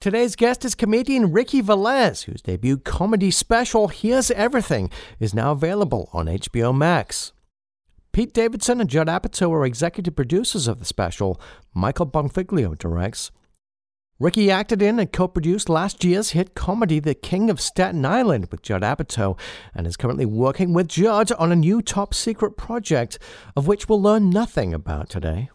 Today's 0.00 0.34
guest 0.34 0.64
is 0.64 0.74
comedian 0.74 1.30
Ricky 1.30 1.60
Velez, 1.60 2.24
whose 2.24 2.40
debut 2.40 2.78
comedy 2.78 3.30
special, 3.30 3.88
Here's 3.88 4.30
Everything, 4.30 4.90
is 5.18 5.34
now 5.34 5.52
available 5.52 6.08
on 6.14 6.24
HBO 6.24 6.74
Max. 6.74 7.32
Pete 8.12 8.32
Davidson 8.32 8.80
and 8.80 8.88
Judd 8.88 9.08
Apatow 9.08 9.50
are 9.50 9.66
executive 9.66 10.16
producers 10.16 10.66
of 10.66 10.78
the 10.78 10.86
special. 10.86 11.38
Michael 11.74 12.06
Bonfiglio 12.06 12.78
directs. 12.78 13.30
Ricky 14.18 14.50
acted 14.50 14.80
in 14.80 14.98
and 14.98 15.12
co 15.12 15.28
produced 15.28 15.68
last 15.68 16.02
year's 16.02 16.30
hit 16.30 16.54
comedy 16.54 16.98
The 16.98 17.14
King 17.14 17.50
of 17.50 17.60
Staten 17.60 18.06
Island 18.06 18.48
with 18.50 18.62
Judd 18.62 18.80
Apatow 18.80 19.38
and 19.74 19.86
is 19.86 19.98
currently 19.98 20.24
working 20.24 20.72
with 20.72 20.88
Judd 20.88 21.30
on 21.32 21.52
a 21.52 21.56
new 21.56 21.82
top 21.82 22.14
secret 22.14 22.56
project, 22.56 23.18
of 23.54 23.66
which 23.66 23.86
we'll 23.86 24.00
learn 24.00 24.30
nothing 24.30 24.72
about 24.72 25.10
today. 25.10 25.50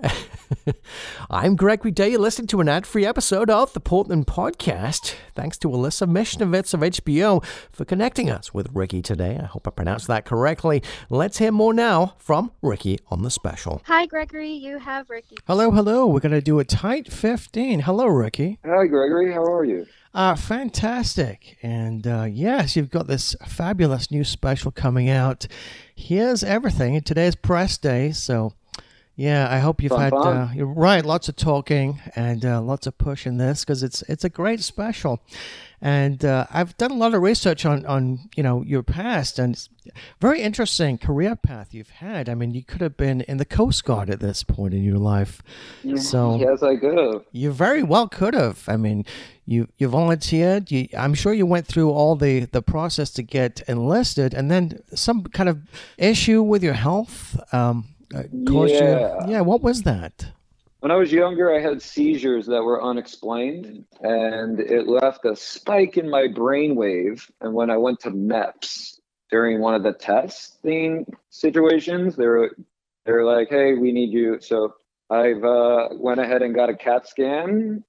I'm 1.30 1.56
Gregory 1.56 1.90
Day. 1.90 2.10
You're 2.10 2.20
listening 2.20 2.46
to 2.48 2.60
an 2.60 2.68
ad 2.68 2.86
free 2.86 3.06
episode 3.06 3.50
of 3.50 3.72
the 3.72 3.80
Portland 3.80 4.26
Podcast. 4.26 5.14
Thanks 5.34 5.58
to 5.58 5.68
Alyssa 5.68 6.08
Mishnovitz 6.08 6.74
of 6.74 6.80
HBO 6.80 7.44
for 7.72 7.84
connecting 7.84 8.30
us 8.30 8.52
with 8.52 8.68
Ricky 8.72 9.02
today. 9.02 9.38
I 9.40 9.46
hope 9.46 9.66
I 9.66 9.70
pronounced 9.70 10.06
that 10.08 10.24
correctly. 10.24 10.82
Let's 11.10 11.38
hear 11.38 11.52
more 11.52 11.74
now 11.74 12.14
from 12.18 12.52
Ricky 12.62 12.98
on 13.08 13.22
the 13.22 13.30
special. 13.30 13.82
Hi, 13.86 14.06
Gregory. 14.06 14.52
You 14.52 14.78
have 14.78 15.10
Ricky. 15.10 15.36
Hello, 15.46 15.70
hello. 15.70 16.06
We're 16.06 16.20
going 16.20 16.32
to 16.32 16.40
do 16.40 16.58
a 16.58 16.64
tight 16.64 17.12
15. 17.12 17.80
Hello, 17.80 18.06
Ricky. 18.06 18.58
Hi, 18.64 18.86
Gregory. 18.86 19.32
How 19.32 19.44
are 19.44 19.64
you? 19.64 19.86
Uh, 20.14 20.34
fantastic. 20.34 21.56
And 21.62 22.06
uh, 22.06 22.26
yes, 22.30 22.76
you've 22.76 22.90
got 22.90 23.06
this 23.06 23.34
fabulous 23.46 24.10
new 24.10 24.24
special 24.24 24.70
coming 24.70 25.08
out. 25.08 25.46
Here's 25.94 26.44
everything. 26.44 27.00
Today's 27.00 27.34
press 27.34 27.78
day, 27.78 28.12
so 28.12 28.52
yeah, 29.16 29.46
I 29.50 29.58
hope 29.58 29.82
you've 29.82 29.90
Fun, 29.90 30.00
had 30.00 30.10
fun. 30.10 30.36
uh, 30.36 30.50
you're 30.54 30.66
right, 30.66 31.04
lots 31.04 31.28
of 31.28 31.36
talking 31.36 32.00
and 32.16 32.44
uh, 32.44 32.60
lots 32.62 32.86
of 32.86 32.96
push 32.96 33.26
in 33.26 33.36
this 33.36 33.64
because 33.64 33.82
it's 33.82 34.02
it's 34.02 34.24
a 34.24 34.30
great 34.30 34.60
special, 34.60 35.20
and 35.82 36.24
uh, 36.24 36.46
I've 36.50 36.76
done 36.78 36.90
a 36.92 36.96
lot 36.96 37.12
of 37.14 37.20
research 37.22 37.66
on 37.66 37.84
on 37.86 38.20
you 38.36 38.42
know 38.42 38.62
your 38.62 38.82
past 38.82 39.38
and 39.38 39.54
it's 39.54 39.68
very 40.20 40.40
interesting 40.40 40.96
career 40.96 41.36
path 41.36 41.74
you've 41.74 41.90
had. 41.90 42.28
I 42.28 42.34
mean, 42.34 42.54
you 42.54 42.62
could 42.64 42.80
have 42.80 42.96
been 42.96 43.20
in 43.22 43.36
the 43.36 43.44
Coast 43.44 43.84
Guard 43.84 44.08
at 44.08 44.20
this 44.20 44.42
point 44.44 44.72
in 44.74 44.82
your 44.82 44.98
life, 44.98 45.42
so 45.96 46.36
yes, 46.38 46.62
I 46.62 46.76
could 46.76 46.96
have. 46.96 47.22
you 47.32 47.52
very 47.52 47.82
well 47.82 48.08
could 48.08 48.32
have. 48.34 48.64
I 48.66 48.76
mean, 48.78 49.04
you 49.44 49.68
you 49.76 49.88
volunteered. 49.88 50.70
You, 50.70 50.88
I'm 50.96 51.12
sure 51.14 51.34
you 51.34 51.44
went 51.46 51.66
through 51.66 51.90
all 51.90 52.16
the 52.16 52.46
the 52.46 52.62
process 52.62 53.10
to 53.10 53.22
get 53.22 53.60
enlisted, 53.68 54.32
and 54.32 54.50
then 54.50 54.80
some 54.94 55.24
kind 55.24 55.50
of 55.50 55.58
issue 55.98 56.42
with 56.42 56.62
your 56.64 56.74
health. 56.74 57.38
Um, 57.52 57.88
uh, 58.14 58.22
caused 58.46 58.74
Yeah. 58.74 59.26
you. 59.26 59.32
Yeah. 59.32 59.40
What 59.40 59.62
was 59.62 59.82
that? 59.82 60.26
When 60.80 60.90
I 60.90 60.96
was 60.96 61.12
younger, 61.12 61.54
I 61.54 61.60
had 61.60 61.80
seizures 61.80 62.46
that 62.46 62.62
were 62.62 62.82
unexplained, 62.82 63.84
and 64.00 64.58
it 64.58 64.88
left 64.88 65.24
a 65.24 65.36
spike 65.36 65.96
in 65.96 66.10
my 66.10 66.26
brainwave. 66.26 67.30
And 67.40 67.54
when 67.54 67.70
I 67.70 67.76
went 67.76 68.00
to 68.00 68.10
MEPS 68.10 68.98
during 69.30 69.60
one 69.60 69.74
of 69.74 69.84
the 69.84 69.92
testing 69.92 71.06
situations, 71.30 72.16
they 72.16 72.26
were 72.26 72.56
they 73.06 73.12
were 73.12 73.24
like, 73.24 73.48
"Hey, 73.48 73.74
we 73.74 73.92
need 73.92 74.10
you." 74.10 74.38
So 74.40 74.74
I've 75.08 75.44
uh, 75.44 75.90
went 75.92 76.20
ahead 76.20 76.42
and 76.42 76.54
got 76.54 76.68
a 76.68 76.74
CAT 76.76 77.06
scan 77.06 77.84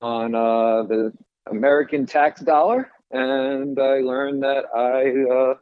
on 0.00 0.34
uh, 0.34 0.82
the 0.84 1.12
American 1.48 2.04
tax 2.04 2.40
dollar, 2.40 2.90
and 3.12 3.78
I 3.78 4.00
learned 4.00 4.42
that 4.42 4.64
I 4.74 5.32
uh, 5.32 5.54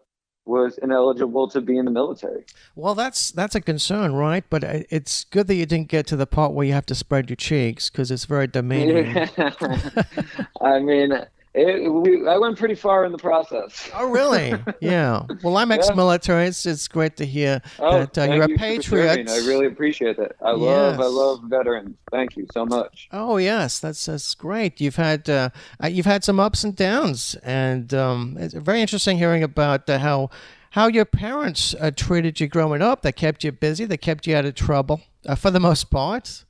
was 0.44 0.78
ineligible 0.78 1.48
to 1.48 1.60
be 1.60 1.78
in 1.78 1.84
the 1.84 1.90
military. 1.90 2.44
Well, 2.74 2.94
that's 2.94 3.30
that's 3.30 3.54
a 3.54 3.60
concern, 3.60 4.14
right? 4.14 4.44
But 4.50 4.64
uh, 4.64 4.80
it's 4.90 5.24
good 5.24 5.46
that 5.46 5.54
you 5.54 5.66
didn't 5.66 5.88
get 5.88 6.06
to 6.08 6.16
the 6.16 6.26
part 6.26 6.52
where 6.52 6.66
you 6.66 6.72
have 6.72 6.86
to 6.86 6.94
spread 6.94 7.30
your 7.30 7.36
cheeks 7.36 7.90
because 7.90 8.10
it's 8.10 8.24
very 8.24 8.46
demeaning. 8.46 9.16
I 10.60 10.80
mean, 10.80 11.12
it, 11.54 11.92
we, 11.92 12.26
I 12.26 12.38
went 12.38 12.58
pretty 12.58 12.74
far 12.74 13.04
in 13.04 13.12
the 13.12 13.18
process. 13.18 13.90
Oh, 13.94 14.08
really? 14.10 14.54
Yeah. 14.80 15.22
Well, 15.42 15.58
I'm 15.58 15.70
ex-military. 15.70 16.46
It's, 16.46 16.64
it's 16.66 16.88
great 16.88 17.16
to 17.18 17.26
hear 17.26 17.60
Oh, 17.78 18.00
that 18.00 18.18
uh, 18.18 18.32
you're 18.32 18.44
a 18.44 18.48
you 18.48 18.54
for 18.56 18.60
patriot. 18.60 19.28
I 19.30 19.36
really 19.46 19.66
appreciate 19.66 20.16
that. 20.16 20.32
I 20.40 20.52
love, 20.52 20.98
I 20.98 21.06
love 21.06 21.40
veterans. 21.44 21.96
Thank 22.10 22.36
you 22.36 22.46
so 22.52 22.64
much. 22.64 23.08
Oh 23.12 23.36
yes, 23.36 23.78
that's 23.78 24.06
that's 24.06 24.34
great. 24.34 24.80
You've 24.80 24.96
had 24.96 25.28
uh, 25.28 25.50
uh, 25.82 25.86
you've 25.88 26.06
had 26.06 26.24
some 26.24 26.40
ups 26.40 26.64
and 26.64 26.74
downs, 26.74 27.36
and 27.42 27.92
um, 27.94 28.36
it's 28.40 28.54
very 28.54 28.80
interesting 28.80 29.18
hearing 29.18 29.42
about 29.42 29.88
uh, 29.88 29.98
how 29.98 30.30
how 30.70 30.86
your 30.88 31.04
parents 31.04 31.74
uh, 31.80 31.90
treated 31.94 32.40
you 32.40 32.48
growing 32.48 32.82
up. 32.82 33.02
They 33.02 33.12
kept 33.12 33.44
you 33.44 33.52
busy. 33.52 33.84
They 33.84 33.98
kept 33.98 34.26
you 34.26 34.34
out 34.36 34.44
of 34.46 34.54
trouble 34.54 35.02
uh, 35.26 35.34
for 35.34 35.50
the 35.50 35.60
most 35.60 35.90
part, 35.90 36.44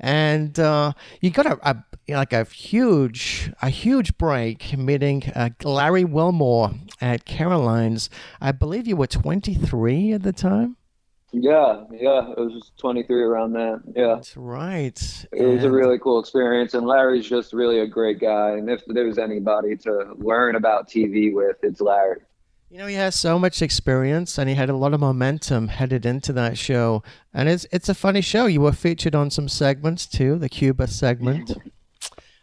and 0.00 0.58
uh, 0.58 0.92
you 1.20 1.30
got 1.30 1.46
a, 1.46 1.58
a 1.68 1.84
like 2.08 2.32
a 2.32 2.44
huge 2.44 3.52
a 3.62 3.68
huge 3.68 4.16
break 4.18 4.76
meeting 4.76 5.24
uh, 5.34 5.50
Larry 5.62 6.04
Wilmore 6.04 6.72
at 7.00 7.24
Caroline's. 7.24 8.10
I 8.40 8.52
believe 8.52 8.86
you 8.86 8.96
were 8.96 9.06
23 9.06 10.12
at 10.12 10.22
the 10.22 10.32
time. 10.32 10.76
Yeah, 11.32 11.84
yeah. 11.90 12.30
It 12.30 12.38
was 12.38 12.70
23 12.78 13.22
around 13.22 13.54
that. 13.54 13.82
Yeah. 13.96 14.14
That's 14.14 14.36
right. 14.36 15.26
It 15.32 15.44
was 15.44 15.64
a 15.64 15.70
really 15.70 15.98
cool 15.98 16.20
experience, 16.20 16.74
and 16.74 16.86
Larry's 16.86 17.28
just 17.28 17.52
really 17.52 17.80
a 17.80 17.88
great 17.88 18.20
guy. 18.20 18.50
And 18.50 18.70
if 18.70 18.82
there's 18.86 19.18
anybody 19.18 19.76
to 19.78 20.14
learn 20.16 20.54
about 20.54 20.88
TV 20.88 21.34
with, 21.34 21.56
it's 21.64 21.80
Larry. 21.80 22.20
You 22.70 22.78
know, 22.78 22.86
he 22.86 22.94
has 22.94 23.14
so 23.14 23.38
much 23.38 23.62
experience 23.62 24.36
and 24.36 24.48
he 24.48 24.56
had 24.56 24.68
a 24.68 24.76
lot 24.76 24.94
of 24.94 25.00
momentum 25.00 25.68
headed 25.68 26.04
into 26.04 26.32
that 26.32 26.58
show. 26.58 27.04
And 27.32 27.48
it's 27.48 27.66
it's 27.70 27.88
a 27.88 27.94
funny 27.94 28.20
show. 28.20 28.46
You 28.46 28.62
were 28.62 28.72
featured 28.72 29.14
on 29.14 29.30
some 29.30 29.48
segments 29.48 30.06
too, 30.06 30.38
the 30.38 30.48
Cuba 30.48 30.88
segment. 30.88 31.56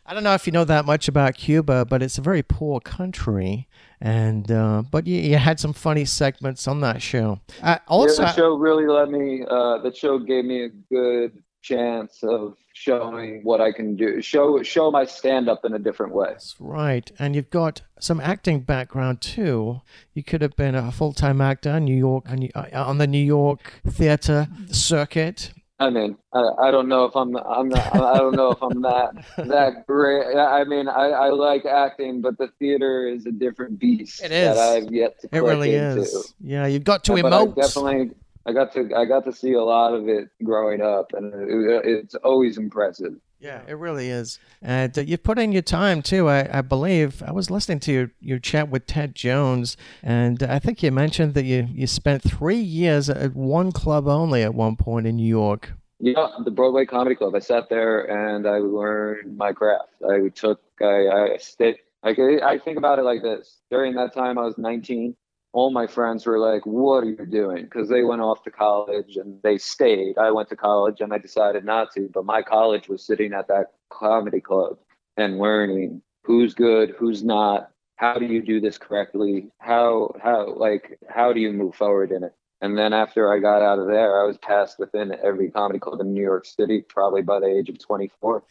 I 0.05 0.13
don't 0.13 0.23
know 0.23 0.33
if 0.33 0.45
you 0.45 0.51
know 0.51 0.65
that 0.65 0.85
much 0.85 1.07
about 1.07 1.35
Cuba, 1.35 1.85
but 1.85 2.01
it's 2.01 2.17
a 2.17 2.21
very 2.21 2.43
poor 2.43 2.79
country. 2.79 3.67
And 4.01 4.51
uh, 4.51 4.83
but 4.89 5.05
you, 5.07 5.19
you 5.19 5.37
had 5.37 5.59
some 5.59 5.73
funny 5.73 6.05
segments 6.05 6.67
on 6.67 6.81
that 6.81 7.01
show. 7.01 7.39
Uh, 7.61 7.77
also, 7.87 8.23
yeah, 8.23 8.29
the 8.29 8.35
show 8.35 8.55
really 8.55 8.87
let 8.87 9.09
me. 9.09 9.43
Uh, 9.47 9.77
the 9.77 9.93
show 9.93 10.17
gave 10.17 10.45
me 10.45 10.65
a 10.65 10.69
good 10.69 11.43
chance 11.61 12.23
of 12.23 12.55
showing 12.73 13.41
what 13.43 13.61
I 13.61 13.71
can 13.71 13.95
do. 13.95 14.21
Show 14.21 14.63
show 14.63 14.91
my 14.91 15.05
stand 15.05 15.47
up 15.47 15.63
in 15.65 15.73
a 15.73 15.79
different 15.79 16.13
way. 16.13 16.29
That's 16.31 16.55
right. 16.59 17.09
And 17.19 17.35
you've 17.35 17.49
got 17.49 17.81
some 17.99 18.19
acting 18.19 18.61
background 18.61 19.21
too. 19.21 19.81
You 20.13 20.23
could 20.23 20.41
have 20.41 20.55
been 20.55 20.75
a 20.75 20.91
full 20.91 21.13
time 21.13 21.41
actor 21.41 21.77
in 21.77 21.85
New 21.85 21.95
York 21.95 22.29
on, 22.29 22.49
uh, 22.55 22.65
on 22.73 22.97
the 22.97 23.07
New 23.07 23.23
York 23.23 23.81
theater 23.87 24.47
circuit. 24.71 25.53
I 25.81 25.89
mean, 25.89 26.15
I, 26.33 26.43
I 26.67 26.71
don't 26.71 26.87
know 26.87 27.05
if 27.05 27.15
I'm 27.15 27.35
I'm 27.37 27.69
not, 27.69 27.95
I 27.95 28.17
don't 28.17 28.35
know 28.35 28.51
if 28.51 28.61
I'm 28.61 28.81
that 28.83 29.11
that 29.37 29.87
great. 29.87 30.35
I 30.37 30.63
mean, 30.63 30.87
I, 30.87 31.07
I 31.09 31.29
like 31.29 31.65
acting, 31.65 32.21
but 32.21 32.37
the 32.37 32.49
theater 32.59 33.07
is 33.07 33.25
a 33.25 33.31
different 33.31 33.79
beast 33.79 34.21
It 34.23 34.31
is. 34.31 34.55
that 34.55 34.57
I've 34.57 34.91
yet 34.91 35.19
to 35.21 35.29
It 35.35 35.39
really 35.39 35.73
into. 35.73 36.01
is. 36.01 36.33
Yeah, 36.39 36.67
you've 36.67 36.83
got 36.83 37.03
to 37.05 37.13
I 37.13 37.21
emote. 37.21 37.55
definitely 37.55 38.11
I 38.45 38.53
got 38.53 38.71
to 38.73 38.89
I 38.95 39.05
got 39.05 39.25
to 39.25 39.33
see 39.33 39.53
a 39.53 39.63
lot 39.63 39.93
of 39.93 40.07
it 40.07 40.29
growing 40.43 40.81
up, 40.81 41.13
and 41.13 41.33
it, 41.33 41.81
it's 41.85 42.15
always 42.15 42.57
impressive. 42.57 43.13
Yeah, 43.41 43.61
it 43.67 43.73
really 43.73 44.09
is. 44.09 44.37
And 44.61 44.95
uh, 44.95 45.01
you've 45.01 45.23
put 45.23 45.39
in 45.39 45.51
your 45.51 45.63
time 45.63 46.03
too. 46.03 46.29
I, 46.29 46.59
I 46.59 46.61
believe 46.61 47.23
I 47.23 47.31
was 47.31 47.49
listening 47.49 47.79
to 47.81 47.91
your, 47.91 48.11
your 48.19 48.37
chat 48.37 48.69
with 48.69 48.85
Ted 48.85 49.15
Jones, 49.15 49.77
and 50.03 50.43
I 50.43 50.59
think 50.59 50.83
you 50.83 50.91
mentioned 50.91 51.33
that 51.33 51.45
you, 51.45 51.67
you 51.71 51.87
spent 51.87 52.21
three 52.21 52.59
years 52.59 53.09
at 53.09 53.35
one 53.35 53.71
club 53.71 54.07
only 54.07 54.43
at 54.43 54.53
one 54.53 54.75
point 54.75 55.07
in 55.07 55.15
New 55.15 55.27
York. 55.27 55.73
Yeah, 55.99 56.27
the 56.45 56.51
Broadway 56.51 56.85
Comedy 56.85 57.15
Club. 57.15 57.35
I 57.35 57.39
sat 57.39 57.67
there 57.69 58.03
and 58.03 58.47
I 58.47 58.57
learned 58.57 59.37
my 59.37 59.53
craft. 59.53 59.89
I 60.07 60.29
took, 60.29 60.61
I, 60.79 61.07
I 61.07 61.37
stayed. 61.37 61.77
Like 62.03 62.17
I 62.19 62.57
think 62.57 62.77
about 62.77 62.97
it 62.97 63.03
like 63.03 63.21
this: 63.21 63.57
during 63.69 63.93
that 63.95 64.11
time, 64.13 64.39
I 64.39 64.43
was 64.43 64.57
19. 64.57 65.15
All 65.53 65.71
my 65.71 65.87
friends 65.87 66.25
were 66.25 66.39
like, 66.39 66.65
"What 66.65 67.03
are 67.03 67.09
you 67.09 67.25
doing?" 67.25 67.63
Because 67.63 67.89
they 67.89 68.03
went 68.03 68.21
off 68.21 68.43
to 68.43 68.51
college 68.51 69.17
and 69.17 69.41
they 69.43 69.57
stayed. 69.57 70.17
I 70.17 70.31
went 70.31 70.49
to 70.49 70.55
college 70.55 71.01
and 71.01 71.13
I 71.13 71.17
decided 71.17 71.65
not 71.65 71.91
to. 71.93 72.09
But 72.13 72.25
my 72.25 72.41
college 72.41 72.87
was 72.87 73.05
sitting 73.05 73.33
at 73.33 73.47
that 73.47 73.73
comedy 73.89 74.41
club 74.41 74.77
and 75.17 75.39
learning 75.39 76.01
who's 76.23 76.53
good, 76.53 76.91
who's 76.97 77.23
not. 77.23 77.71
How 77.97 78.15
do 78.17 78.25
you 78.25 78.41
do 78.41 78.59
this 78.59 78.77
correctly? 78.77 79.51
How 79.59 80.13
how 80.21 80.53
like 80.55 80.97
how 81.09 81.33
do 81.33 81.39
you 81.39 81.51
move 81.51 81.75
forward 81.75 82.11
in 82.11 82.23
it? 82.23 82.33
And 82.61 82.77
then 82.77 82.93
after 82.93 83.33
I 83.33 83.39
got 83.39 83.63
out 83.63 83.79
of 83.79 83.87
there, 83.87 84.21
I 84.21 84.25
was 84.25 84.37
passed 84.37 84.77
within 84.79 85.15
every 85.23 85.49
comedy 85.49 85.79
club 85.79 85.99
in 85.99 86.13
New 86.13 86.21
York 86.21 86.45
City, 86.45 86.81
probably 86.87 87.23
by 87.23 87.39
the 87.39 87.47
age 87.47 87.69
of 87.69 87.79
24. 87.79 88.43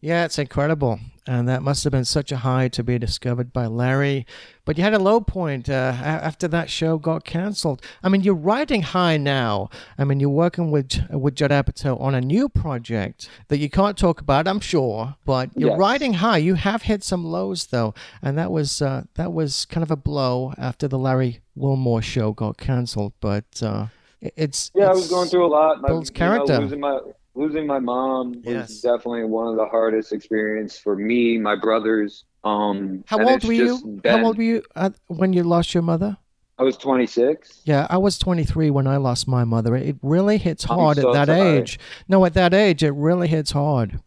Yeah, 0.00 0.24
it's 0.24 0.38
incredible. 0.38 0.98
And 1.26 1.48
that 1.48 1.62
must 1.62 1.84
have 1.84 1.90
been 1.92 2.04
such 2.06 2.32
a 2.32 2.38
high 2.38 2.68
to 2.68 2.82
be 2.82 2.98
discovered 2.98 3.52
by 3.52 3.66
Larry. 3.66 4.26
But 4.64 4.78
you 4.78 4.82
had 4.84 4.94
a 4.94 4.98
low 4.98 5.20
point 5.20 5.68
uh, 5.68 5.92
after 6.02 6.48
that 6.48 6.70
show 6.70 6.96
got 6.98 7.24
canceled. 7.24 7.82
I 8.02 8.08
mean, 8.08 8.22
you're 8.22 8.34
riding 8.34 8.82
high 8.82 9.16
now. 9.16 9.68
I 9.98 10.04
mean, 10.04 10.18
you're 10.18 10.30
working 10.30 10.70
with 10.70 10.90
with 11.10 11.36
Judd 11.36 11.50
Apatow 11.50 12.00
on 12.00 12.14
a 12.14 12.20
new 12.20 12.48
project 12.48 13.28
that 13.48 13.58
you 13.58 13.68
can't 13.70 13.96
talk 13.98 14.20
about, 14.20 14.48
I'm 14.48 14.60
sure. 14.60 15.14
But 15.24 15.50
you're 15.54 15.70
Yes. 15.70 15.78
riding 15.78 16.14
high. 16.14 16.38
You 16.38 16.54
have 16.54 16.82
hit 16.82 17.04
some 17.04 17.24
lows 17.24 17.66
though, 17.66 17.94
and 18.22 18.36
that 18.38 18.50
was 18.50 18.80
uh, 18.82 19.04
that 19.14 19.32
was 19.32 19.66
kind 19.66 19.82
of 19.84 19.90
a 19.90 19.96
blow 19.96 20.52
after 20.58 20.88
the 20.88 20.98
Larry 20.98 21.40
Wilmore 21.54 22.02
show 22.02 22.32
got 22.32 22.56
canceled. 22.56 23.12
But 23.20 23.62
uh, 23.62 23.86
it's 24.20 24.70
Yeah, 24.74 24.86
I 24.86 24.92
was 24.94 25.08
going 25.08 25.28
through 25.28 25.46
a 25.46 25.48
lot. 25.48 25.80
My, 25.82 25.88
builds 25.88 26.10
you 26.10 26.14
know, 26.14 26.18
character. 26.18 26.58
losing 26.58 26.80
my 26.80 26.98
losing 27.34 27.66
my 27.66 27.78
mom 27.78 28.42
was 28.44 28.80
definitely 28.80 29.24
one 29.24 29.48
of 29.48 29.56
the 29.56 29.66
hardest 29.66 30.12
experience 30.12 30.78
for 30.78 30.96
me, 30.96 31.38
my 31.38 31.56
brothers. 31.56 32.24
Um, 32.44 33.04
How 33.06 33.22
old 33.22 33.44
were 33.44 33.52
you? 33.52 33.66
just 33.66 33.84
How 34.06 34.24
old 34.24 34.36
were 34.38 34.42
you 34.42 34.62
when 35.08 35.32
you 35.32 35.42
lost 35.42 35.74
your 35.74 35.82
mother? 35.82 36.16
I 36.58 36.62
was 36.62 36.76
26. 36.76 37.62
Yeah, 37.64 37.86
I 37.88 37.96
was 37.96 38.18
23 38.18 38.68
when 38.70 38.86
I 38.86 38.98
lost 38.98 39.26
my 39.26 39.44
mother. 39.44 39.74
It 39.76 39.96
really 40.02 40.36
hits 40.36 40.64
hard 40.64 40.98
so 40.98 41.08
at 41.08 41.26
that 41.26 41.34
sorry. 41.34 41.58
age. 41.58 41.78
No, 42.06 42.22
at 42.26 42.34
that 42.34 42.52
age, 42.52 42.82
it 42.82 42.90
really 42.90 43.28
hits 43.28 43.52
hard. 43.52 44.00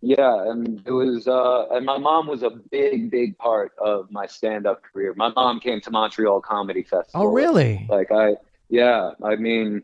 Yeah, 0.00 0.50
and 0.50 0.80
it 0.86 0.92
was, 0.92 1.28
uh, 1.28 1.66
and 1.70 1.84
my 1.84 1.98
mom 1.98 2.28
was 2.28 2.42
a 2.42 2.50
big, 2.50 3.10
big 3.10 3.36
part 3.36 3.72
of 3.78 4.10
my 4.10 4.26
stand-up 4.26 4.82
career. 4.82 5.12
My 5.16 5.28
mom 5.30 5.60
came 5.60 5.80
to 5.82 5.90
Montreal 5.90 6.40
Comedy 6.40 6.82
Festival. 6.82 7.26
Oh, 7.26 7.26
really? 7.26 7.86
Like 7.90 8.10
I, 8.10 8.36
yeah, 8.70 9.10
I 9.22 9.36
mean, 9.36 9.82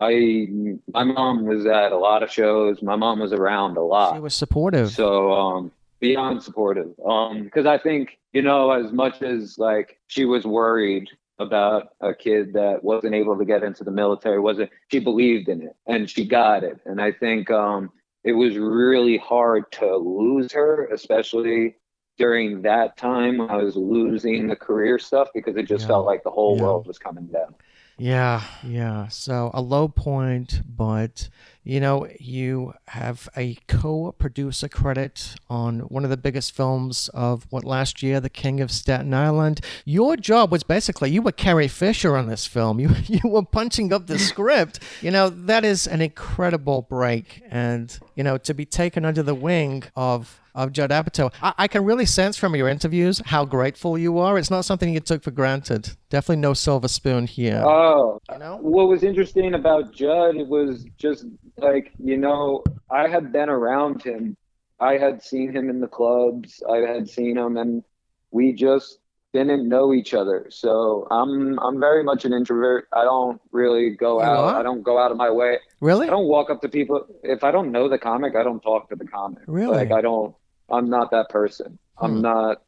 I, 0.00 0.46
my 0.92 1.04
mom 1.04 1.46
was 1.46 1.64
at 1.66 1.92
a 1.92 1.96
lot 1.96 2.22
of 2.22 2.30
shows. 2.30 2.82
My 2.82 2.96
mom 2.96 3.18
was 3.20 3.32
around 3.32 3.76
a 3.76 3.82
lot. 3.82 4.14
She 4.14 4.20
was 4.20 4.34
supportive. 4.34 4.90
So 4.90 5.32
um 5.32 5.72
beyond 6.00 6.42
supportive. 6.42 6.90
Um 7.06 7.44
because 7.44 7.66
I 7.66 7.78
think, 7.78 8.18
you 8.32 8.42
know, 8.42 8.70
as 8.72 8.92
much 8.92 9.22
as 9.22 9.58
like 9.58 9.98
she 10.06 10.24
was 10.24 10.44
worried 10.44 11.08
about 11.38 11.88
a 12.00 12.14
kid 12.14 12.52
that 12.54 12.82
wasn't 12.82 13.14
able 13.14 13.36
to 13.38 13.44
get 13.44 13.62
into 13.62 13.84
the 13.84 13.90
military, 13.90 14.38
wasn't 14.38 14.70
she 14.90 14.98
believed 14.98 15.48
in 15.48 15.62
it 15.62 15.76
and 15.86 16.08
she 16.10 16.26
got 16.26 16.62
it. 16.62 16.78
And 16.84 17.00
I 17.00 17.12
think 17.12 17.50
um 17.50 17.90
it 18.24 18.32
was 18.32 18.58
really 18.58 19.16
hard 19.16 19.70
to 19.72 19.96
lose 19.96 20.52
her, 20.52 20.86
especially 20.92 21.76
during 22.18 22.60
that 22.62 22.96
time 22.96 23.38
when 23.38 23.50
I 23.50 23.56
was 23.56 23.76
losing 23.76 24.46
the 24.48 24.56
career 24.56 24.98
stuff 24.98 25.28
because 25.34 25.56
it 25.56 25.62
just 25.68 25.84
Yeah. 25.84 25.88
felt 25.88 26.06
like 26.06 26.22
the 26.22 26.30
whole 26.30 26.56
Yeah. 26.56 26.62
world 26.64 26.86
was 26.86 26.98
coming 26.98 27.26
down. 27.26 27.54
Yeah, 27.98 28.42
yeah. 28.62 29.08
So 29.08 29.50
a 29.54 29.62
low 29.62 29.88
point, 29.88 30.60
but 30.68 31.30
you 31.64 31.80
know, 31.80 32.06
you 32.20 32.74
have 32.88 33.28
a 33.36 33.56
co-producer 33.68 34.68
credit 34.68 35.34
on 35.48 35.80
one 35.80 36.04
of 36.04 36.10
the 36.10 36.16
biggest 36.16 36.54
films 36.54 37.08
of 37.14 37.46
what 37.50 37.64
last 37.64 38.02
year, 38.02 38.20
The 38.20 38.28
King 38.28 38.60
of 38.60 38.70
Staten 38.70 39.12
Island. 39.14 39.62
Your 39.84 40.16
job 40.16 40.52
was 40.52 40.62
basically 40.62 41.10
you 41.10 41.22
were 41.22 41.32
Carrie 41.32 41.68
Fisher 41.68 42.16
on 42.16 42.26
this 42.28 42.46
film. 42.46 42.78
You 42.86 42.90
you 43.06 43.20
were 43.24 43.42
punching 43.42 43.92
up 43.92 44.06
the 44.06 44.18
script. 44.30 44.78
You 45.00 45.10
know, 45.10 45.30
that 45.30 45.64
is 45.64 45.86
an 45.86 46.02
incredible 46.02 46.82
break, 46.82 47.42
and 47.50 47.98
you 48.14 48.22
know, 48.22 48.36
to 48.38 48.52
be 48.52 48.66
taken 48.66 49.06
under 49.06 49.22
the 49.22 49.34
wing 49.34 49.84
of 49.96 50.38
of 50.56 50.72
Judd 50.72 50.90
Apatow. 50.90 51.32
I, 51.40 51.54
I 51.58 51.68
can 51.68 51.84
really 51.84 52.06
sense 52.06 52.36
from 52.36 52.56
your 52.56 52.68
interviews 52.68 53.22
how 53.26 53.44
grateful 53.44 53.96
you 53.96 54.18
are. 54.18 54.38
It's 54.38 54.50
not 54.50 54.64
something 54.64 54.92
you 54.92 54.98
took 55.00 55.22
for 55.22 55.30
granted. 55.30 55.90
Definitely 56.10 56.40
no 56.42 56.54
silver 56.54 56.88
spoon 56.88 57.26
here. 57.28 57.62
Oh, 57.64 58.20
You 58.32 58.38
know? 58.38 58.56
what 58.60 58.88
was 58.88 59.04
interesting 59.04 59.54
about 59.54 59.92
Judd 59.94 60.36
was 60.48 60.84
just 60.98 61.24
like, 61.58 61.92
you 62.02 62.16
know, 62.16 62.64
I 62.90 63.06
had 63.06 63.32
been 63.32 63.48
around 63.48 64.02
him. 64.02 64.36
I 64.80 64.98
had 64.98 65.22
seen 65.22 65.54
him 65.54 65.70
in 65.70 65.80
the 65.80 65.86
clubs. 65.88 66.62
I 66.68 66.78
had 66.78 67.08
seen 67.08 67.36
him 67.36 67.56
and 67.56 67.82
we 68.30 68.52
just 68.52 68.98
didn't 69.32 69.68
know 69.68 69.92
each 69.92 70.14
other. 70.14 70.46
So 70.50 71.06
I'm 71.10 71.58
I'm 71.58 71.78
very 71.78 72.02
much 72.02 72.24
an 72.24 72.32
introvert. 72.32 72.88
I 72.92 73.02
don't 73.04 73.40
really 73.52 73.90
go 73.90 74.18
You 74.18 74.24
out. 74.26 74.44
are? 74.44 74.60
I 74.60 74.62
don't 74.62 74.82
go 74.82 74.98
out 74.98 75.10
of 75.10 75.16
my 75.18 75.30
way. 75.30 75.58
Really? 75.80 76.06
I 76.06 76.10
don't 76.10 76.26
walk 76.28 76.48
up 76.50 76.60
to 76.62 76.68
people 76.68 77.06
if 77.22 77.44
I 77.44 77.50
don't 77.50 77.70
know 77.72 77.88
the 77.88 77.98
comic, 77.98 78.34
I 78.34 78.42
don't 78.42 78.60
talk 78.60 78.88
to 78.90 78.96
the 78.96 79.06
comic. 79.06 79.42
Really? 79.46 79.76
Like 79.76 79.92
I 79.92 80.00
don't 80.00 80.34
I'm 80.70 80.88
not 80.90 81.10
that 81.12 81.28
person. 81.30 81.78
I'm 81.98 82.16
Hmm. 82.16 82.20
not 82.20 82.62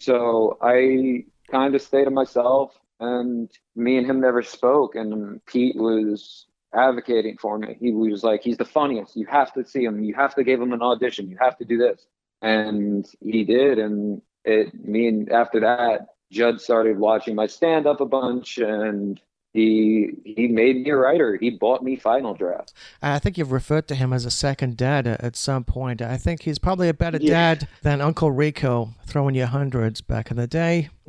so 0.00 0.58
I 0.62 1.24
kind 1.50 1.74
of 1.74 1.82
stay 1.82 2.04
to 2.04 2.10
myself 2.10 2.78
and 3.00 3.50
me 3.76 3.96
and 3.98 4.06
him 4.06 4.20
never 4.20 4.42
spoke 4.42 4.94
and 4.94 5.44
Pete 5.46 5.76
was 5.76 6.46
advocating 6.74 7.36
for 7.38 7.58
me. 7.58 7.76
He 7.80 7.92
was 7.92 8.22
like 8.22 8.42
he's 8.42 8.58
the 8.58 8.64
funniest. 8.64 9.16
You 9.16 9.26
have 9.26 9.52
to 9.54 9.64
see 9.64 9.84
him. 9.84 10.02
You 10.02 10.14
have 10.14 10.34
to 10.36 10.44
give 10.44 10.60
him 10.60 10.72
an 10.72 10.82
audition. 10.82 11.28
You 11.28 11.36
have 11.40 11.56
to 11.58 11.64
do 11.64 11.78
this. 11.78 12.06
And 12.42 13.06
he 13.20 13.44
did 13.44 13.78
and 13.78 14.22
it 14.44 14.74
me 14.74 15.08
and 15.08 15.30
after 15.32 15.60
that 15.60 16.08
Judd 16.30 16.60
started 16.60 16.98
watching 16.98 17.34
my 17.34 17.46
stand 17.46 17.86
up 17.86 18.00
a 18.00 18.06
bunch 18.06 18.58
and 18.58 19.20
he 19.52 20.10
he 20.24 20.46
made 20.48 20.82
me 20.82 20.90
a 20.90 20.96
writer. 20.96 21.36
He 21.40 21.50
bought 21.50 21.82
me 21.82 21.96
Final 21.96 22.34
Draft. 22.34 22.72
I 23.02 23.18
think 23.18 23.38
you've 23.38 23.52
referred 23.52 23.88
to 23.88 23.94
him 23.94 24.12
as 24.12 24.24
a 24.24 24.30
second 24.30 24.76
dad 24.76 25.06
at, 25.06 25.36
some 25.36 25.64
point. 25.64 26.02
I 26.02 26.16
think 26.16 26.42
he's 26.42 26.58
probably 26.58 26.88
a 26.88 26.94
better 26.94 27.18
Yeah. 27.20 27.54
dad 27.54 27.68
than 27.82 28.00
Uncle 28.00 28.30
Rico 28.30 28.90
throwing 29.06 29.34
you 29.34 29.46
hundreds 29.46 30.00
back 30.00 30.30
in 30.30 30.36
the 30.36 30.46
day. 30.46 30.90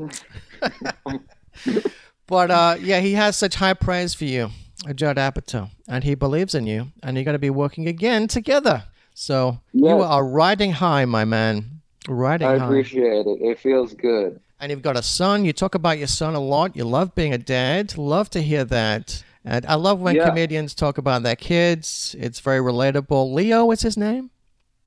but 2.28 2.52
uh, 2.52 2.78
yeah, 2.80 3.00
he 3.00 3.14
has 3.14 3.36
such 3.38 3.56
high 3.56 3.74
praise 3.74 4.14
for 4.14 4.26
you, 4.26 4.52
Judd 4.96 5.18
Apatow, 5.18 5.70
and 5.88 6.04
he 6.04 6.16
believes 6.16 6.56
in 6.56 6.66
you, 6.68 6.88
and 7.04 7.18
you're 7.18 7.26
going 7.26 7.34
to 7.34 7.40
be 7.40 7.50
working 7.50 7.88
again 7.88 8.28
together. 8.28 8.84
So 9.14 9.60
you 9.74 9.88
are 9.88 10.26
riding 10.26 10.72
high, 10.72 11.06
my 11.06 11.26
man. 11.26 11.82
Riding 12.08 12.48
high. 12.48 12.56
I 12.56 12.58
high. 12.60 12.66
appreciate 12.66 13.28
it. 13.28 13.42
It 13.42 13.60
feels 13.60 13.94
good. 13.94 14.40
And 14.60 14.72
you've 14.72 14.82
got 14.82 14.98
a 14.98 15.04
son. 15.04 15.46
You 15.46 15.54
talk 15.54 15.76
about 15.76 15.98
your 15.98 16.08
son 16.08 16.36
a 16.36 16.40
lot. 16.40 16.76
You 16.76 16.84
love 16.84 17.16
being 17.16 17.34
a 17.34 17.38
dad. 17.38 17.98
Love 17.98 18.30
to 18.32 18.42
hear 18.42 18.66
that. 18.66 19.24
And 19.46 19.66
I 19.66 19.76
love 19.76 20.02
when 20.02 20.16
Yeah. 20.16 20.28
comedians 20.28 20.76
talk 20.76 20.98
about 20.98 21.24
their 21.24 21.38
kids. 21.38 22.16
It's 22.20 22.42
very 22.42 22.60
relatable. 22.60 23.34
Leo 23.34 23.72
is 23.72 23.82
his 23.82 23.96
name? 23.96 24.32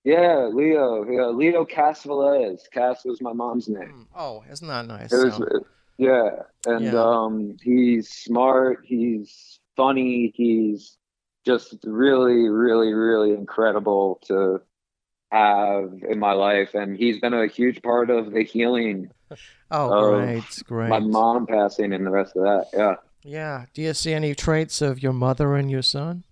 Yeah, 0.05 0.49
Leo. 0.53 1.05
Yeah, 1.11 1.27
Leo 1.29 1.65
Cass 1.65 2.05
Velez. 2.05 2.71
Cass 2.71 3.05
was 3.05 3.23
my 3.23 3.33
mom's 3.33 3.69
name. 3.69 4.09
Oh, 4.15 4.43
isn't 4.51 4.67
that 4.69 4.87
nice? 4.87 5.13
It 5.13 5.17
was, 5.25 5.41
yeah, 5.97 6.31
and 6.67 6.85
Yeah. 6.87 7.03
um, 7.03 7.57
he's 7.63 8.11
smart. 8.11 8.81
He's 8.85 9.61
funny. 9.77 10.33
He's 10.35 10.99
just 11.47 11.77
really, 11.85 12.49
really, 12.49 12.93
really 12.93 13.31
incredible 13.31 14.21
to 14.27 14.61
have 15.31 15.93
in 16.09 16.19
my 16.19 16.33
life, 16.33 16.75
and 16.75 16.97
he's 16.97 17.19
been 17.21 17.33
a 17.35 17.47
huge 17.47 17.81
part 17.83 18.11
of 18.11 18.33
the 18.33 18.43
healing. 18.43 19.09
oh, 19.71 20.11
great, 20.19 20.63
great. 20.67 20.89
My 20.89 20.99
mom 21.01 21.47
passing 21.47 21.93
and 21.93 22.07
the 22.07 22.11
rest 22.11 22.37
of 22.37 22.43
that. 22.45 22.67
Yeah, 22.73 22.95
Yeah. 23.23 23.67
Do 23.75 23.83
you 23.83 23.95
see 23.95 24.13
any 24.13 24.35
traits 24.35 24.81
of 24.83 25.03
your 25.03 25.13
mother 25.13 25.55
and 25.57 25.71
your 25.71 25.83
son? 25.83 26.25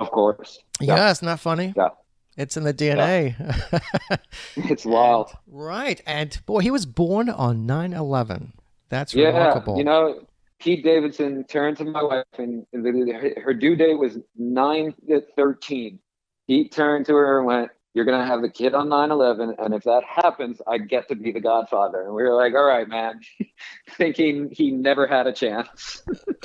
of 0.00 0.10
course. 0.12 0.60
Yeah, 0.80 1.10
isn't 1.10 1.26
that 1.26 1.40
funny? 1.40 1.74
Yeah. 1.76 1.88
It's 2.36 2.56
in 2.56 2.62
the 2.62 2.72
DNA. 2.72 3.34
It's 4.56 4.84
wild. 4.86 5.32
right. 5.48 6.00
And 6.06 6.40
boy, 6.46 6.60
he 6.60 6.70
was 6.70 6.86
born 6.86 7.28
on 7.28 7.66
9 7.66 7.92
11. 7.92 8.52
That's 8.88 9.12
Yeah, 9.14 9.26
remarkable. 9.28 9.76
you 9.76 9.82
know, 9.84 10.20
Pete 10.60 10.84
Davidson 10.84 11.44
turned 11.44 11.76
to 11.78 11.84
my 11.84 12.02
wife, 12.02 12.24
and 12.38 12.64
her 12.72 13.54
due 13.54 13.76
date 13.76 13.98
was 13.98 14.18
nine 14.36 14.94
thirteen. 15.36 15.98
He 16.46 16.68
turned 16.68 17.06
to 17.06 17.14
her 17.14 17.38
and 17.38 17.46
went, 17.46 17.70
"You're 17.94 18.04
gonna 18.04 18.26
have 18.26 18.42
the 18.42 18.50
kid 18.50 18.74
on 18.74 18.88
9/11, 18.88 19.54
and 19.58 19.74
if 19.74 19.84
that 19.84 20.02
happens, 20.04 20.60
I 20.66 20.78
get 20.78 21.08
to 21.08 21.14
be 21.14 21.32
the 21.32 21.40
Godfather." 21.40 22.02
And 22.02 22.14
we 22.14 22.22
were 22.22 22.34
like, 22.34 22.54
"All 22.54 22.64
right, 22.64 22.88
man," 22.88 23.20
thinking 23.90 24.50
he 24.52 24.70
never 24.70 25.06
had 25.06 25.26
a 25.26 25.32
chance. 25.32 26.02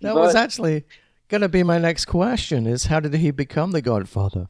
that 0.00 0.14
was 0.14 0.34
actually 0.34 0.84
going 1.28 1.40
to 1.40 1.48
be 1.48 1.62
my 1.62 1.78
next 1.78 2.04
question 2.06 2.66
is 2.66 2.86
how 2.86 3.00
did 3.00 3.14
he 3.14 3.30
become 3.30 3.72
the 3.72 3.80
godfather? 3.80 4.48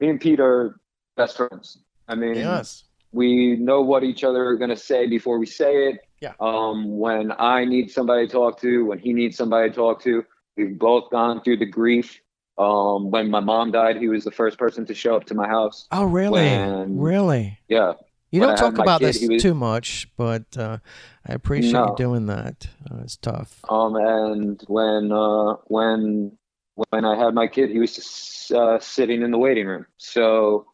Me 0.00 0.08
and 0.08 0.20
Pete 0.20 0.40
are 0.40 0.80
best 1.16 1.36
friends. 1.36 1.78
I 2.08 2.16
mean, 2.16 2.34
Yes. 2.34 2.84
we 3.12 3.56
know 3.56 3.82
what 3.82 4.02
each 4.02 4.24
other 4.24 4.44
are 4.46 4.56
going 4.56 4.70
to 4.70 4.76
say 4.76 5.06
before 5.06 5.38
we 5.38 5.46
say 5.46 5.88
it. 5.88 6.00
Yeah. 6.20 6.32
Um, 6.40 6.98
when 6.98 7.32
I 7.38 7.64
need 7.64 7.90
somebody 7.90 8.26
to 8.26 8.32
talk 8.32 8.60
to, 8.62 8.84
when 8.86 8.98
he 8.98 9.12
needs 9.12 9.36
somebody 9.36 9.68
to 9.70 9.74
talk 9.74 10.02
to, 10.02 10.24
we've 10.56 10.78
both 10.78 11.10
gone 11.10 11.42
through 11.42 11.58
the 11.58 11.66
grief. 11.66 12.20
Um, 12.58 13.10
when 13.10 13.30
my 13.30 13.40
mom 13.40 13.72
died, 13.72 13.96
he 13.96 14.08
was 14.08 14.24
the 14.24 14.30
first 14.30 14.58
person 14.58 14.84
to 14.86 14.94
show 14.94 15.16
up 15.16 15.24
to 15.26 15.34
my 15.34 15.48
house. 15.48 15.86
Oh, 15.90 16.04
really? 16.04 16.42
When- 16.42 16.98
really? 16.98 17.58
Yeah. 17.68 17.94
You 18.30 18.40
don't 18.40 18.56
talk 18.56 18.78
about 18.78 19.00
kid, 19.00 19.08
this 19.08 19.28
was- 19.28 19.42
too 19.42 19.52
much, 19.54 20.08
but 20.16 20.44
uh, 20.56 20.78
I 21.28 21.32
appreciate 21.34 21.72
you 21.72 21.94
doing 21.98 22.26
that. 22.26 22.66
Uh, 22.90 22.98
it's 23.02 23.16
tough. 23.18 23.60
Um, 23.68 23.94
and 23.96 24.62
when 24.68 25.12
uh, 25.12 25.54
when 25.66 26.38
when 26.74 27.04
I 27.04 27.16
had 27.22 27.34
my 27.34 27.46
kid, 27.46 27.68
he 27.70 27.78
was 27.78 27.94
just 27.94 28.50
uh, 28.52 28.78
sitting 28.80 29.20
in 29.20 29.30
the 29.32 29.38
waiting 29.38 29.66
room. 29.66 29.84
So, 29.98 30.64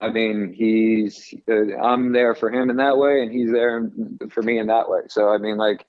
I 0.00 0.08
mean, 0.08 0.54
he's 0.54 1.34
uh, 1.46 1.76
I'm 1.76 2.12
there 2.12 2.34
for 2.34 2.50
him 2.50 2.70
in 2.70 2.76
that 2.76 2.96
way, 2.96 3.22
and 3.22 3.30
he's 3.30 3.52
there 3.52 3.90
for 4.30 4.42
me 4.42 4.58
in 4.58 4.68
that 4.68 4.88
way. 4.88 5.00
So, 5.08 5.28
I 5.28 5.36
mean, 5.36 5.58
like, 5.58 5.84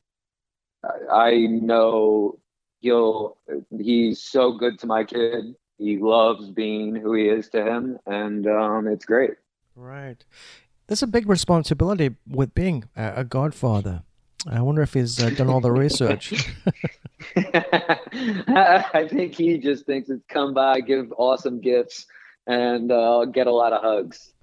I, 0.83 1.15
I 1.31 1.45
know 1.45 2.37
he'll 2.87 3.37
he's 3.77 4.21
so 4.21 4.53
good 4.53 4.79
to 4.79 4.87
my 4.87 5.03
kid. 5.03 5.55
He 5.77 5.97
loves 5.97 6.49
being 6.49 6.95
who 6.95 7.13
he 7.13 7.27
is 7.27 7.49
to 7.49 7.63
him, 7.63 7.99
and 8.05 8.47
um, 8.47 8.87
it's 8.87 9.05
great. 9.05 9.35
Right. 9.75 10.23
There's 10.87 11.03
a 11.03 11.07
big 11.07 11.27
responsibility 11.29 12.15
with 12.27 12.55
being 12.55 12.85
a, 12.95 13.13
a 13.17 13.23
godfather. 13.23 14.03
I 14.49 14.61
wonder 14.61 14.81
if 14.81 14.93
he's 14.93 15.21
uh, 15.21 15.29
done 15.31 15.49
all 15.49 15.59
the 15.59 15.71
research. 15.71 16.33
I 17.35 19.07
think 19.09 19.35
he 19.35 19.57
just 19.57 19.85
thinks 19.85 20.09
it's 20.09 20.25
come 20.29 20.53
by, 20.53 20.79
give 20.79 21.11
awesome 21.17 21.59
gifts, 21.59 22.05
and 22.45 22.91
uh, 22.91 23.25
get 23.25 23.47
a 23.47 23.51
lot 23.51 23.73
of 23.73 23.81
hugs. 23.81 24.33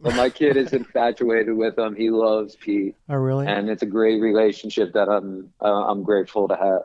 But 0.00 0.14
my 0.14 0.30
kid 0.30 0.56
is 0.56 0.72
infatuated 0.72 1.56
with 1.56 1.76
him. 1.76 1.96
He 1.96 2.10
loves 2.10 2.56
Pete, 2.56 2.94
oh, 3.08 3.16
really? 3.16 3.46
and 3.46 3.68
it's 3.68 3.82
a 3.82 3.86
great 3.86 4.20
relationship 4.20 4.92
that 4.92 5.08
I'm 5.08 5.52
uh, 5.60 5.86
I'm 5.86 6.02
grateful 6.02 6.46
to 6.48 6.56
have. 6.56 6.82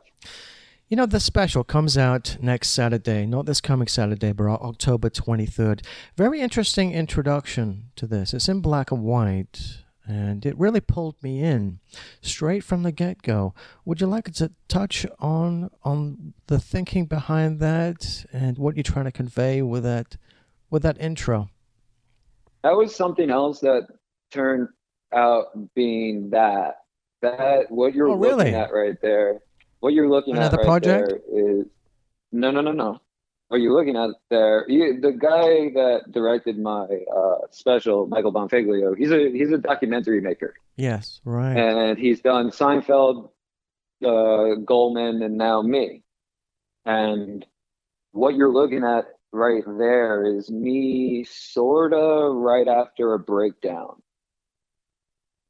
You 0.90 0.98
know, 0.98 1.06
the 1.06 1.20
special 1.20 1.64
comes 1.64 1.98
out 1.98 2.38
next 2.42 2.70
Saturday, 2.70 3.26
not 3.26 3.46
this 3.46 3.62
coming 3.62 3.88
Saturday, 3.88 4.32
but 4.32 4.46
October 4.46 5.10
23rd. 5.10 5.84
Very 6.16 6.40
interesting 6.40 6.92
introduction 6.92 7.86
to 7.96 8.06
this. 8.06 8.34
It's 8.34 8.48
in 8.48 8.62
black 8.62 8.92
and 8.92 9.02
white, 9.04 9.80
and 10.06 10.46
it 10.46 10.58
really 10.58 10.82
pulled 10.82 11.16
me 11.24 11.42
in 11.42 11.80
straight 12.22 12.64
from 12.64 12.84
the 12.84 12.92
get 12.92 13.24
go. 13.24 13.56
Would 13.86 14.02
you 14.02 14.08
like 14.08 14.32
to 14.34 14.52
touch 14.68 15.06
on 15.20 15.72
on 15.84 16.34
the 16.48 16.60
thinking 16.60 17.06
behind 17.06 17.60
that 17.60 18.26
and 18.32 18.58
what 18.60 18.76
you're 18.76 18.84
trying 18.84 19.06
to 19.06 19.12
convey 19.12 19.62
with 19.64 19.84
that 19.84 20.18
with 20.70 20.84
that 20.84 21.00
intro? 21.02 21.50
That 22.64 22.76
was 22.78 22.96
something 22.96 23.32
else 23.32 23.62
that 23.62 23.88
turned 24.32 24.68
out 25.14 25.46
being 25.74 26.30
that. 26.32 26.76
That 27.22 27.72
what 27.72 27.96
you're 27.96 28.10
Oh, 28.10 28.16
really? 28.16 28.36
looking 28.46 28.54
at 28.56 28.74
right 28.74 28.98
there. 29.02 29.40
What 29.84 29.94
you're 29.94 30.10
looking 30.10 30.38
Another 30.38 30.62
at 30.62 30.66
right 30.66 30.66
project? 30.66 31.10
there 31.28 31.60
is 31.60 31.66
no, 32.32 32.52
no, 32.52 32.62
no, 32.62 32.72
no. 32.72 33.02
What 33.50 33.60
you're 33.60 33.74
looking 33.78 33.98
at 33.98 34.12
there, 34.30 34.64
you, 34.70 35.02
the 35.02 35.12
guy 35.12 35.74
that 35.74 36.04
directed 36.10 36.58
my 36.58 36.86
uh, 37.14 37.40
special, 37.52 38.08
Michael 38.08 38.32
Bonfiglio, 38.32 38.98
he's 38.98 39.12
a 39.12 39.30
he's 39.30 39.52
a 39.52 39.58
documentary 39.58 40.22
maker, 40.22 40.54
Yes, 40.78 41.20
right. 41.26 41.58
and 41.58 42.00
he's 42.00 42.22
done 42.22 42.50
Seinfeld, 42.52 43.32
uh, 44.06 44.56
Goldman, 44.64 45.22
and 45.22 45.38
now 45.38 45.62
me. 45.62 46.02
And 46.86 47.46
what 48.14 48.36
you're 48.36 48.54
looking 48.54 48.86
at 48.86 49.08
right 49.34 49.66
there 49.66 50.24
is 50.38 50.50
me 50.50 51.26
sorta 51.26 52.30
right 52.34 52.70
after 52.70 53.16
a 53.16 53.20
breakdown. 53.20 54.02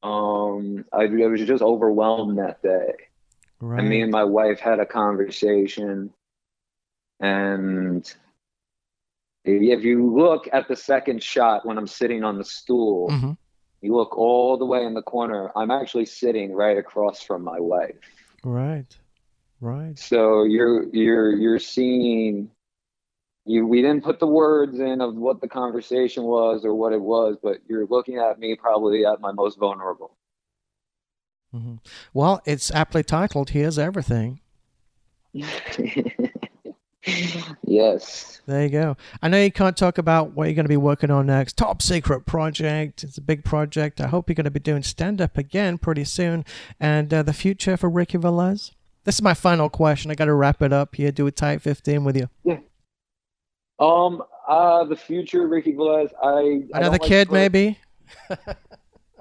Um, 0.01 0.85
I, 0.91 1.03
I 1.03 1.27
was 1.27 1.39
just 1.41 1.61
overwhelmed 1.61 2.39
that 2.39 2.63
day. 2.63 2.93
Right. 3.63 3.79
And 3.79 3.89
me 3.89 4.01
and 4.01 4.11
my 4.11 4.23
wife 4.23 4.59
had 4.59 4.79
a 4.79 4.85
conversation. 4.85 6.13
And 7.19 8.13
if 9.45 9.83
you 9.83 10.13
look 10.13 10.47
at 10.51 10.67
the 10.67 10.75
second 10.75 11.23
shot 11.23 11.65
when 11.65 11.77
I'm 11.77 11.87
sitting 11.87 12.23
on 12.23 12.37
the 12.37 12.45
stool, 12.45 13.09
Mhm. 13.09 13.37
you 13.81 13.95
look 13.95 14.17
all 14.17 14.57
the 14.57 14.65
way 14.65 14.83
in 14.85 14.93
the 14.93 15.01
corner, 15.01 15.51
I'm 15.55 15.71
actually 15.71 16.05
sitting 16.05 16.53
right 16.53 16.77
across 16.77 17.21
from 17.21 17.43
my 17.43 17.59
wife. 17.59 17.99
Right. 18.43 18.97
Right. 19.61 19.97
So 19.97 20.43
you're 20.43 20.83
you're 20.93 21.31
you're 21.31 21.59
seeing 21.59 22.51
you 23.45 23.65
we 23.65 23.81
didn't 23.81 24.03
put 24.03 24.19
the 24.19 24.27
words 24.27 24.79
in 24.79 24.99
of 25.01 25.15
what 25.15 25.39
the 25.39 25.47
conversation 25.47 26.23
was 26.23 26.65
or 26.65 26.73
what 26.73 26.91
it 26.91 27.01
was, 27.01 27.37
but 27.41 27.59
you're 27.67 27.85
looking 27.85 28.17
at 28.17 28.39
me 28.39 28.55
probably 28.55 29.05
at 29.05 29.21
my 29.21 29.31
most 29.31 29.57
vulnerable. 29.57 30.17
Hmm 31.53 31.75
Well, 32.13 32.41
it's 32.45 32.71
aptly 32.71 33.03
titled 33.03 33.51
Here's 33.51 33.77
Everything. 33.79 34.39
yes. 37.65 38.41
There 38.45 38.63
you 38.63 38.69
go. 38.69 38.97
I 39.21 39.27
know 39.27 39.41
you 39.41 39.51
can't 39.51 39.75
talk 39.77 39.97
about 39.97 40.31
what 40.33 40.45
you're 40.45 40.53
going 40.55 40.65
to 40.65 40.69
be 40.69 40.77
working 40.77 41.11
on 41.11 41.27
next. 41.27 41.57
Top 41.57 41.81
secret 41.81 42.25
project. 42.25 43.03
It's 43.03 43.17
a 43.17 43.21
big 43.21 43.43
project. 43.43 43.99
I 44.01 44.07
hope 44.07 44.29
you're 44.29 44.35
going 44.35 44.45
to 44.45 44.51
be 44.51 44.59
doing 44.59 44.83
stand 44.83 45.21
up 45.21 45.37
again 45.37 45.77
pretty 45.77 46.03
soon. 46.05 46.45
And 46.79 47.13
uh, 47.13 47.23
the 47.23 47.33
future 47.33 47.77
for 47.77 47.89
Ricky 47.89 48.17
Velez? 48.17 48.71
This 49.05 49.15
is 49.15 49.21
my 49.21 49.33
final 49.33 49.69
question. 49.69 50.11
I 50.11 50.15
got 50.15 50.25
to 50.25 50.33
wrap 50.33 50.61
it 50.61 50.71
up 50.73 50.95
here. 50.95 51.11
Do 51.11 51.27
a 51.27 51.31
tight 51.31 51.61
15 51.61 52.03
with 52.03 52.17
you. 52.17 52.29
Yeah. 52.43 52.59
Um 53.79 54.21
uh 54.47 54.83
the 54.85 54.95
future 54.95 55.47
Ricky 55.47 55.73
Velez, 55.73 56.11
I 56.23 56.61
I 56.73 56.77
Another 56.77 56.91
like 56.91 57.01
to 57.01 57.07
kid, 57.07 57.27
put- 57.29 57.33
maybe? 57.33 57.79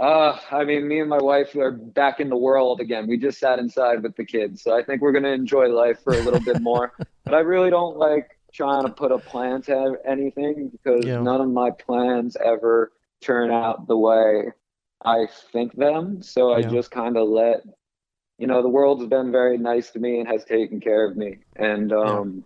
Uh, 0.02 0.36
I 0.50 0.64
mean, 0.64 0.88
me 0.88 0.98
and 0.98 1.08
my 1.08 1.22
wife 1.22 1.54
are 1.54 1.70
back 1.70 2.18
in 2.18 2.28
the 2.28 2.36
world 2.36 2.80
again. 2.80 3.06
We 3.06 3.16
just 3.16 3.38
sat 3.38 3.60
inside 3.60 4.02
with 4.02 4.16
the 4.16 4.24
kids, 4.24 4.60
so 4.60 4.76
I 4.76 4.82
think 4.82 5.00
we're 5.00 5.12
gonna 5.12 5.28
enjoy 5.28 5.68
life 5.68 6.00
for 6.02 6.12
a 6.12 6.20
little 6.20 6.40
bit 6.40 6.60
more. 6.60 6.92
But 7.24 7.34
I 7.34 7.38
really 7.38 7.70
don't 7.70 7.96
like 7.98 8.36
trying 8.52 8.84
to 8.84 8.92
put 8.92 9.12
a 9.12 9.18
plan 9.18 9.62
to 9.62 9.94
anything 10.04 10.70
because 10.70 11.06
Yeah. 11.06 11.20
none 11.20 11.40
of 11.40 11.48
my 11.48 11.70
plans 11.70 12.36
ever 12.44 12.90
turn 13.20 13.52
out 13.52 13.86
the 13.86 13.96
way 13.96 14.50
I 15.04 15.28
think 15.52 15.76
them. 15.76 16.20
So 16.20 16.52
I 16.52 16.58
Yeah. 16.58 16.68
just 16.68 16.90
kind 16.90 17.16
of 17.16 17.28
let, 17.28 17.62
you 18.38 18.48
know, 18.48 18.60
the 18.60 18.68
world's 18.68 19.06
been 19.06 19.30
very 19.30 19.56
nice 19.56 19.92
to 19.92 20.00
me 20.00 20.18
and 20.18 20.26
has 20.26 20.44
taken 20.44 20.80
care 20.80 21.04
of 21.08 21.16
me, 21.16 21.38
and 21.54 21.92
um, 21.92 22.44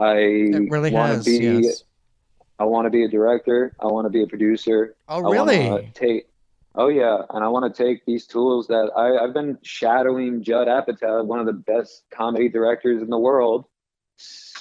I 0.00 0.16
It 0.16 0.68
really 0.68 0.90
want 0.90 1.22
to 1.22 1.30
be. 1.30 1.44
yes. 1.68 1.84
I 2.58 2.64
want 2.64 2.86
to 2.86 2.90
be 2.90 3.04
a 3.04 3.08
director. 3.08 3.72
I 3.78 3.86
want 3.86 4.04
to 4.06 4.10
be 4.10 4.24
a 4.24 4.26
producer. 4.26 4.96
Oh, 5.08 5.24
I 5.24 5.30
really? 5.30 5.70
wanna 5.70 5.82
take, 5.94 6.27
oh 6.78 6.88
yeah, 6.88 7.18
and 7.30 7.44
I 7.44 7.48
want 7.48 7.74
to 7.74 7.84
take 7.84 8.06
these 8.06 8.26
tools 8.26 8.68
that 8.68 8.90
I, 8.96 9.22
I've 9.22 9.34
been 9.34 9.58
shadowing 9.62 10.42
Judd 10.42 10.68
Apatow, 10.68 11.26
one 11.26 11.40
of 11.40 11.46
the 11.46 11.52
best 11.52 12.04
comedy 12.10 12.48
directors 12.48 13.02
in 13.02 13.10
the 13.10 13.18
world, 13.18 13.66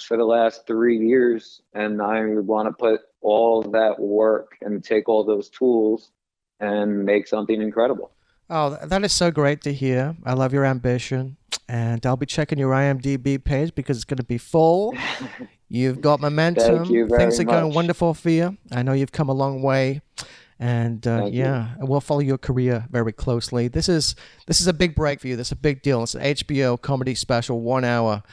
for 0.01 0.17
the 0.17 0.25
last 0.25 0.67
three 0.67 0.97
years, 0.97 1.61
and 1.73 2.01
I 2.01 2.25
want 2.25 2.67
to 2.67 2.73
put 2.73 3.01
all 3.21 3.61
that 3.61 3.99
work 3.99 4.57
and 4.61 4.83
take 4.83 5.07
all 5.07 5.23
those 5.23 5.49
tools 5.49 6.11
and 6.59 7.05
make 7.05 7.27
something 7.27 7.61
incredible. 7.61 8.11
Oh, 8.49 8.77
that 8.81 9.03
is 9.03 9.13
so 9.13 9.29
great 9.29 9.61
to 9.63 9.73
hear. 9.73 10.15
I 10.25 10.33
love 10.33 10.53
your 10.53 10.65
ambition. 10.65 11.37
And 11.69 12.05
I'll 12.05 12.15
be 12.15 12.25
checking 12.25 12.57
your 12.57 12.71
IMDb 12.71 13.43
page 13.43 13.75
because 13.75 13.97
it's 13.97 14.05
going 14.05 14.17
to 14.17 14.23
be 14.23 14.37
full. 14.37 14.95
You've 15.69 15.99
got 15.99 16.21
momentum. 16.21 16.77
Thank 16.77 16.89
you 16.91 17.07
very 17.07 17.23
Things 17.23 17.41
are 17.41 17.43
going 17.43 17.73
wonderful 17.73 18.13
for 18.13 18.29
you. 18.29 18.57
I 18.71 18.83
know 18.83 18.93
you've 18.93 19.11
come 19.11 19.27
a 19.27 19.33
long 19.33 19.61
way. 19.61 20.01
And 20.59 21.05
uh, 21.05 21.19
Thank 21.21 21.33
you. 21.35 21.43
yeah, 21.43 21.75
we'll 21.79 22.01
follow 22.01 22.19
your 22.21 22.39
career 22.39 22.87
very 22.89 23.13
closely. 23.13 23.67
This 23.67 23.87
is 23.87 24.15
this 24.47 24.59
is 24.59 24.67
a 24.67 24.73
big 24.73 24.95
break 24.95 25.19
for 25.19 25.27
you. 25.27 25.35
This 25.35 25.49
is 25.49 25.51
a 25.53 25.57
big 25.57 25.83
deal. 25.83 26.01
It's 26.03 26.15
an 26.15 26.21
HBO 26.23 26.81
comedy 26.81 27.13
special, 27.13 27.61
one 27.61 27.83
hour. 27.85 28.23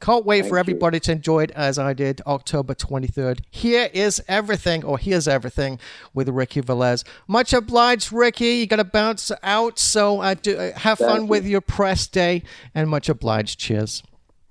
Can't 0.00 0.24
wait 0.24 0.40
Thank 0.42 0.50
for 0.50 0.56
you. 0.56 0.60
everybody 0.60 1.00
to 1.00 1.12
enjoy 1.12 1.44
it 1.44 1.50
as 1.52 1.78
I 1.78 1.92
did 1.92 2.20
October 2.26 2.74
23rd. 2.74 3.40
Here 3.50 3.88
is 3.92 4.22
everything, 4.28 4.84
or 4.84 4.98
here's 4.98 5.26
everything 5.26 5.78
with 6.14 6.28
Ricky 6.28 6.60
Velez. 6.60 7.04
Much 7.26 7.52
obliged, 7.52 8.12
Ricky. 8.12 8.56
You 8.56 8.66
got 8.66 8.76
to 8.76 8.84
bounce 8.84 9.32
out, 9.42 9.78
so 9.78 10.20
uh, 10.20 10.34
do, 10.34 10.56
uh, 10.56 10.78
have 10.78 10.98
fun 10.98 11.20
Thank 11.20 11.30
with 11.30 11.46
your 11.46 11.62
press 11.62 12.06
day, 12.06 12.42
and 12.74 12.88
much 12.88 13.08
obliged. 13.08 13.58
Cheers. 13.58 14.02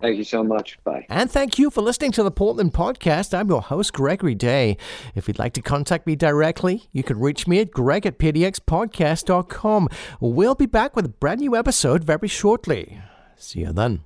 Thank 0.02 0.18
you 0.18 0.24
so 0.24 0.44
much. 0.44 0.80
Bye. 0.84 1.06
And 1.10 1.30
thank 1.30 1.60
you 1.60 1.70
for 1.70 1.82
listening 1.82 2.12
to 2.14 2.24
the 2.24 2.32
Portland 2.32 2.74
Podcast. 2.74 3.38
I'm 3.38 3.50
your 3.50 3.62
host, 3.62 3.94
Gregory 3.94 4.36
Day. 4.36 4.78
If 5.16 5.28
you'd 5.28 5.40
like 5.40 5.54
to 5.54 5.62
contact 5.62 6.08
me 6.08 6.16
directly, 6.16 6.90
you 6.92 7.04
can 7.04 7.20
reach 7.20 7.48
me 7.48 7.60
at 7.60 7.72
greg 7.72 8.06
at 8.06 8.18
pdxpodcast.com. 8.18 9.90
We'll 10.20 10.56
be 10.56 10.66
back 10.66 10.96
with 10.96 11.06
a 11.06 11.10
brand 11.10 11.42
new 11.42 11.56
episode 11.56 12.04
very 12.04 12.28
shortly. 12.28 13.00
See 13.38 13.62
you 13.62 13.72
then. 13.72 14.02